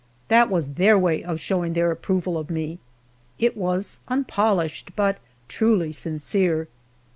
[0.29, 2.79] That was their way of showing their approval of me.
[3.37, 6.67] It was unpolished, but truly sincere.